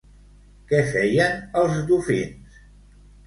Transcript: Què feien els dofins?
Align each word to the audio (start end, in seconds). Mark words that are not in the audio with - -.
Què 0.71 0.77
feien 0.93 1.37
els 1.63 1.77
dofins? 1.91 2.57